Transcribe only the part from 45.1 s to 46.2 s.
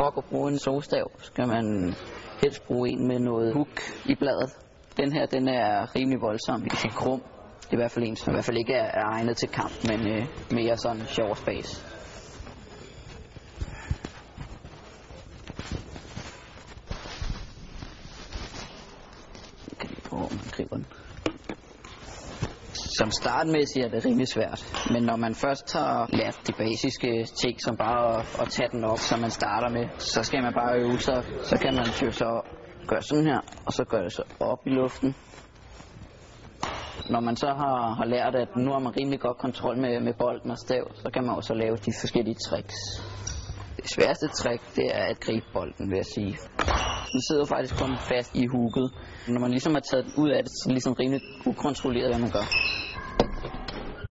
gribe bolden, vil jeg